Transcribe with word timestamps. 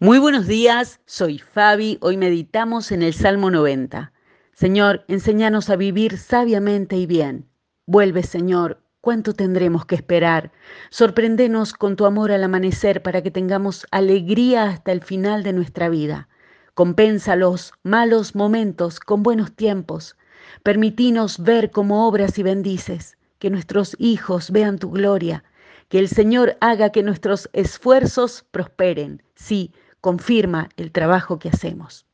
Muy 0.00 0.18
buenos 0.18 0.48
días, 0.48 1.00
soy 1.06 1.38
Fabi. 1.38 1.98
Hoy 2.00 2.16
meditamos 2.16 2.90
en 2.90 3.00
el 3.04 3.14
Salmo 3.14 3.52
90. 3.52 4.12
Señor, 4.52 5.04
enséñanos 5.06 5.70
a 5.70 5.76
vivir 5.76 6.18
sabiamente 6.18 6.96
y 6.96 7.06
bien. 7.06 7.46
Vuelve, 7.86 8.24
Señor, 8.24 8.82
¿cuánto 9.00 9.34
tendremos 9.34 9.86
que 9.86 9.94
esperar? 9.94 10.50
Sorpréndenos 10.90 11.74
con 11.74 11.94
tu 11.94 12.06
amor 12.06 12.32
al 12.32 12.42
amanecer 12.42 13.02
para 13.02 13.22
que 13.22 13.30
tengamos 13.30 13.86
alegría 13.92 14.64
hasta 14.64 14.90
el 14.90 15.00
final 15.00 15.44
de 15.44 15.52
nuestra 15.52 15.88
vida. 15.88 16.28
Compensa 16.74 17.36
los 17.36 17.72
malos 17.84 18.34
momentos 18.34 18.98
con 18.98 19.22
buenos 19.22 19.52
tiempos. 19.54 20.16
Permitinos 20.64 21.40
ver 21.40 21.70
cómo 21.70 22.08
obras 22.08 22.36
y 22.36 22.42
bendices, 22.42 23.16
que 23.38 23.48
nuestros 23.48 23.94
hijos 24.00 24.50
vean 24.50 24.76
tu 24.80 24.90
gloria, 24.90 25.44
que 25.88 26.00
el 26.00 26.08
Señor 26.08 26.56
haga 26.60 26.90
que 26.90 27.04
nuestros 27.04 27.48
esfuerzos 27.52 28.44
prosperen. 28.50 29.22
Sí, 29.36 29.72
confirma 30.04 30.68
el 30.76 30.92
trabajo 30.92 31.38
que 31.38 31.48
hacemos. 31.48 32.04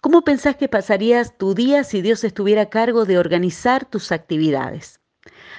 ¿Cómo 0.00 0.22
pensás 0.22 0.56
que 0.56 0.68
pasarías 0.68 1.38
tu 1.38 1.54
día 1.54 1.84
si 1.84 2.02
Dios 2.02 2.24
estuviera 2.24 2.62
a 2.62 2.70
cargo 2.70 3.04
de 3.04 3.20
organizar 3.20 3.88
tus 3.88 4.10
actividades? 4.10 4.98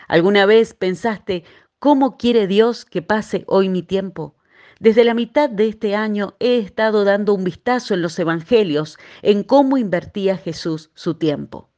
¿Alguna 0.09 0.45
vez 0.45 0.73
pensaste 0.73 1.45
cómo 1.79 2.17
quiere 2.17 2.45
Dios 2.45 2.83
que 2.83 3.01
pase 3.01 3.45
hoy 3.47 3.69
mi 3.69 3.83
tiempo? 3.83 4.35
Desde 4.81 5.05
la 5.05 5.13
mitad 5.13 5.49
de 5.49 5.69
este 5.69 5.95
año 5.95 6.35
he 6.41 6.57
estado 6.57 7.05
dando 7.05 7.33
un 7.33 7.45
vistazo 7.45 7.93
en 7.93 8.01
los 8.01 8.19
evangelios 8.19 8.97
en 9.21 9.43
cómo 9.43 9.77
invertía 9.77 10.35
Jesús 10.35 10.91
su 10.93 11.13
tiempo. 11.13 11.69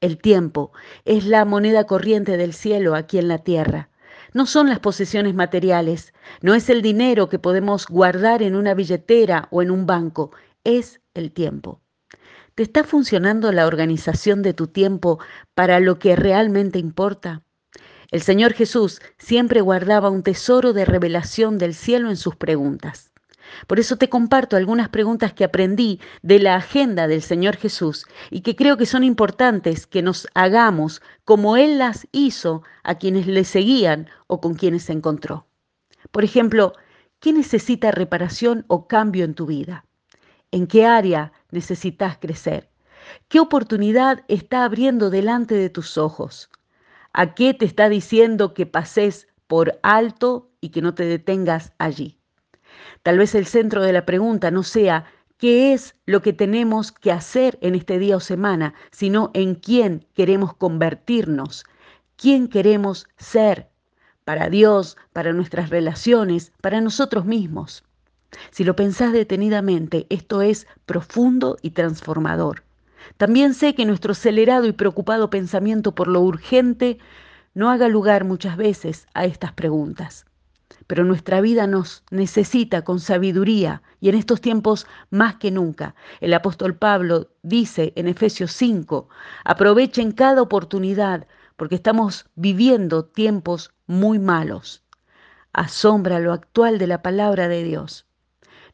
El 0.00 0.18
tiempo 0.18 0.70
es 1.04 1.26
la 1.26 1.44
moneda 1.44 1.86
corriente 1.86 2.36
del 2.36 2.52
cielo 2.52 2.94
aquí 2.94 3.18
en 3.18 3.26
la 3.26 3.38
tierra 3.38 3.89
no 4.32 4.46
son 4.46 4.68
las 4.68 4.80
posesiones 4.80 5.34
materiales, 5.34 6.14
no 6.42 6.54
es 6.54 6.70
el 6.70 6.82
dinero 6.82 7.28
que 7.28 7.38
podemos 7.38 7.86
guardar 7.86 8.42
en 8.42 8.54
una 8.54 8.74
billetera 8.74 9.48
o 9.50 9.62
en 9.62 9.70
un 9.70 9.86
banco, 9.86 10.32
es 10.64 11.00
el 11.14 11.32
tiempo. 11.32 11.80
¿Te 12.54 12.62
está 12.62 12.84
funcionando 12.84 13.52
la 13.52 13.66
organización 13.66 14.42
de 14.42 14.54
tu 14.54 14.66
tiempo 14.66 15.18
para 15.54 15.80
lo 15.80 15.98
que 15.98 16.16
realmente 16.16 16.78
importa? 16.78 17.42
El 18.10 18.22
Señor 18.22 18.54
Jesús 18.54 19.00
siempre 19.18 19.60
guardaba 19.60 20.10
un 20.10 20.22
tesoro 20.22 20.72
de 20.72 20.84
revelación 20.84 21.58
del 21.58 21.74
cielo 21.74 22.10
en 22.10 22.16
sus 22.16 22.36
preguntas. 22.36 23.09
Por 23.66 23.80
eso 23.80 23.96
te 23.96 24.08
comparto 24.08 24.56
algunas 24.56 24.88
preguntas 24.88 25.32
que 25.32 25.44
aprendí 25.44 26.00
de 26.22 26.38
la 26.38 26.56
agenda 26.56 27.06
del 27.08 27.22
Señor 27.22 27.56
Jesús 27.56 28.06
y 28.30 28.40
que 28.40 28.56
creo 28.56 28.76
que 28.76 28.86
son 28.86 29.04
importantes 29.04 29.86
que 29.86 30.02
nos 30.02 30.28
hagamos 30.34 31.02
como 31.24 31.56
Él 31.56 31.78
las 31.78 32.06
hizo 32.12 32.62
a 32.82 32.96
quienes 32.96 33.26
le 33.26 33.44
seguían 33.44 34.08
o 34.26 34.40
con 34.40 34.54
quienes 34.54 34.84
se 34.84 34.92
encontró. 34.92 35.46
Por 36.10 36.24
ejemplo, 36.24 36.72
¿qué 37.20 37.32
necesita 37.32 37.90
reparación 37.90 38.64
o 38.68 38.86
cambio 38.86 39.24
en 39.24 39.34
tu 39.34 39.46
vida? 39.46 39.84
¿En 40.50 40.66
qué 40.66 40.86
área 40.86 41.32
necesitas 41.50 42.18
crecer? 42.18 42.70
¿Qué 43.28 43.40
oportunidad 43.40 44.24
está 44.28 44.64
abriendo 44.64 45.10
delante 45.10 45.54
de 45.54 45.70
tus 45.70 45.98
ojos? 45.98 46.50
¿A 47.12 47.34
qué 47.34 47.54
te 47.54 47.64
está 47.64 47.88
diciendo 47.88 48.54
que 48.54 48.66
pases 48.66 49.28
por 49.46 49.80
alto 49.82 50.50
y 50.60 50.68
que 50.68 50.82
no 50.82 50.94
te 50.94 51.04
detengas 51.04 51.72
allí? 51.78 52.19
Tal 53.02 53.18
vez 53.18 53.34
el 53.34 53.46
centro 53.46 53.82
de 53.82 53.92
la 53.92 54.04
pregunta 54.04 54.50
no 54.50 54.62
sea 54.62 55.04
qué 55.40 55.72
es 55.72 55.96
lo 56.04 56.20
que 56.20 56.34
tenemos 56.34 56.92
que 56.92 57.10
hacer 57.10 57.58
en 57.62 57.74
este 57.74 57.98
día 57.98 58.16
o 58.16 58.20
semana, 58.20 58.74
sino 58.90 59.30
en 59.32 59.54
quién 59.54 60.06
queremos 60.14 60.54
convertirnos, 60.54 61.64
quién 62.16 62.46
queremos 62.46 63.06
ser 63.16 63.70
para 64.24 64.50
Dios, 64.50 64.98
para 65.14 65.32
nuestras 65.32 65.70
relaciones, 65.70 66.52
para 66.60 66.82
nosotros 66.82 67.24
mismos. 67.24 67.84
Si 68.50 68.64
lo 68.64 68.76
pensás 68.76 69.12
detenidamente, 69.12 70.06
esto 70.10 70.42
es 70.42 70.66
profundo 70.84 71.56
y 71.62 71.70
transformador. 71.70 72.62
También 73.16 73.54
sé 73.54 73.74
que 73.74 73.86
nuestro 73.86 74.12
acelerado 74.12 74.66
y 74.66 74.72
preocupado 74.72 75.30
pensamiento 75.30 75.94
por 75.94 76.06
lo 76.06 76.20
urgente 76.20 76.98
no 77.54 77.70
haga 77.70 77.88
lugar 77.88 78.24
muchas 78.24 78.58
veces 78.58 79.06
a 79.14 79.24
estas 79.24 79.52
preguntas 79.54 80.26
pero 80.90 81.04
nuestra 81.04 81.40
vida 81.40 81.68
nos 81.68 82.02
necesita 82.10 82.82
con 82.82 82.98
sabiduría 82.98 83.80
y 84.00 84.08
en 84.08 84.16
estos 84.16 84.40
tiempos 84.40 84.88
más 85.08 85.36
que 85.36 85.52
nunca. 85.52 85.94
El 86.20 86.34
apóstol 86.34 86.74
Pablo 86.74 87.28
dice 87.44 87.92
en 87.94 88.08
Efesios 88.08 88.50
5, 88.54 89.08
aprovechen 89.44 90.10
cada 90.10 90.42
oportunidad 90.42 91.28
porque 91.56 91.76
estamos 91.76 92.26
viviendo 92.34 93.04
tiempos 93.04 93.72
muy 93.86 94.18
malos. 94.18 94.82
Asombra 95.52 96.18
lo 96.18 96.32
actual 96.32 96.78
de 96.78 96.88
la 96.88 97.02
palabra 97.02 97.46
de 97.46 97.62
Dios. 97.62 98.04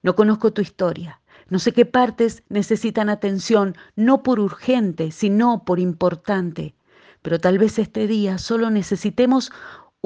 No 0.02 0.16
conozco 0.16 0.54
tu 0.54 0.62
historia. 0.62 1.20
No 1.50 1.58
sé 1.58 1.72
qué 1.72 1.84
partes 1.84 2.44
necesitan 2.48 3.10
atención, 3.10 3.76
no 3.94 4.22
por 4.22 4.40
urgente, 4.40 5.10
sino 5.10 5.66
por 5.66 5.78
importante. 5.78 6.74
Pero 7.20 7.40
tal 7.40 7.58
vez 7.58 7.78
este 7.78 8.06
día 8.06 8.38
solo 8.38 8.70
necesitemos 8.70 9.52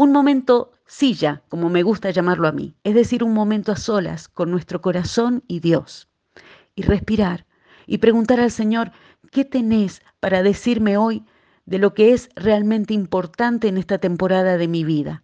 un 0.03 0.13
momento 0.13 0.73
silla, 0.87 1.43
como 1.51 1.69
me 1.69 1.83
gusta 1.83 2.11
llamarlo 2.11 2.49
a 2.49 2.53
mí, 2.53 2.75
es 2.85 2.95
decir, 2.95 3.23
un 3.23 3.35
momento 3.35 3.71
a 3.71 3.77
solas 3.77 4.29
con 4.29 4.51
nuestro 4.51 4.81
corazón 4.81 5.45
y 5.47 5.61
Dios. 5.61 6.09
Y 6.75 6.85
respirar 6.85 7.45
y 7.87 7.99
preguntar 7.99 8.41
al 8.41 8.51
Señor, 8.51 8.93
¿qué 9.31 9.45
tenés 9.45 10.01
para 10.19 10.43
decirme 10.43 10.97
hoy 10.97 11.27
de 11.67 11.79
lo 11.79 11.93
que 11.93 12.15
es 12.15 12.31
realmente 12.35 12.95
importante 12.95 13.69
en 13.69 13.77
esta 13.77 13.99
temporada 13.99 14.57
de 14.57 14.69
mi 14.69 14.85
vida? 14.85 15.23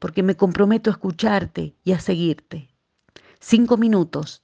Porque 0.00 0.24
me 0.24 0.34
comprometo 0.34 0.90
a 0.90 0.94
escucharte 0.94 1.76
y 1.84 1.92
a 1.92 2.00
seguirte. 2.00 2.74
Cinco 3.38 3.76
minutos. 3.76 4.42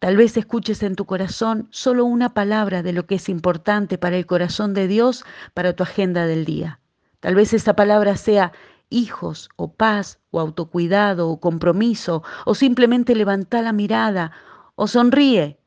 Tal 0.00 0.18
vez 0.18 0.36
escuches 0.36 0.82
en 0.82 0.96
tu 0.96 1.06
corazón 1.06 1.66
solo 1.70 2.04
una 2.04 2.34
palabra 2.34 2.82
de 2.82 2.92
lo 2.92 3.06
que 3.06 3.14
es 3.14 3.30
importante 3.30 3.96
para 3.96 4.18
el 4.18 4.26
corazón 4.26 4.74
de 4.74 4.86
Dios, 4.86 5.24
para 5.54 5.72
tu 5.72 5.82
agenda 5.82 6.26
del 6.26 6.44
día. 6.44 6.78
Tal 7.22 7.36
vez 7.36 7.54
esa 7.54 7.74
palabra 7.76 8.16
sea 8.16 8.52
hijos 8.92 9.48
o 9.56 9.72
paz 9.72 10.18
o 10.30 10.38
autocuidado 10.38 11.28
o 11.28 11.40
compromiso 11.40 12.22
o 12.44 12.54
simplemente 12.54 13.14
levanta 13.14 13.62
la 13.62 13.72
mirada 13.72 14.32
o 14.76 14.86
sonríe. 14.86 15.58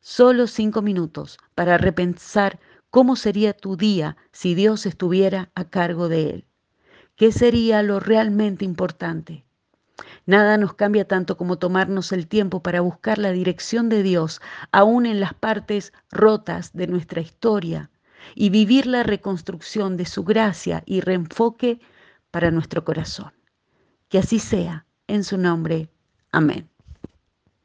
Solo 0.00 0.46
cinco 0.46 0.80
minutos 0.82 1.38
para 1.54 1.76
repensar 1.76 2.58
cómo 2.90 3.14
sería 3.16 3.52
tu 3.52 3.76
día 3.76 4.16
si 4.32 4.54
Dios 4.54 4.86
estuviera 4.86 5.50
a 5.54 5.64
cargo 5.64 6.08
de 6.08 6.30
él. 6.30 6.44
¿Qué 7.16 7.32
sería 7.32 7.82
lo 7.82 8.00
realmente 8.00 8.64
importante? 8.64 9.44
Nada 10.24 10.56
nos 10.56 10.74
cambia 10.74 11.06
tanto 11.06 11.36
como 11.36 11.58
tomarnos 11.58 12.12
el 12.12 12.26
tiempo 12.26 12.62
para 12.62 12.80
buscar 12.80 13.18
la 13.18 13.32
dirección 13.32 13.88
de 13.88 14.02
Dios, 14.02 14.40
aún 14.72 15.04
en 15.04 15.20
las 15.20 15.34
partes 15.34 15.92
rotas 16.10 16.72
de 16.72 16.86
nuestra 16.86 17.20
historia, 17.20 17.90
y 18.34 18.50
vivir 18.50 18.86
la 18.86 19.02
reconstrucción 19.02 19.96
de 19.96 20.06
su 20.06 20.24
gracia 20.24 20.82
y 20.86 21.00
reenfoque 21.00 21.80
para 22.30 22.50
nuestro 22.50 22.84
corazón. 22.84 23.32
Que 24.08 24.18
así 24.18 24.38
sea, 24.38 24.86
en 25.06 25.24
su 25.24 25.38
nombre. 25.38 25.90
Amén. 26.32 26.68